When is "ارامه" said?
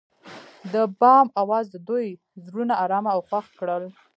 2.83-3.09